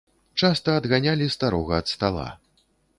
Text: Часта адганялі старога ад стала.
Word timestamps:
Часта 0.41 0.69
адганялі 0.81 1.29
старога 1.37 1.73
ад 1.85 1.95
стала. 1.95 2.29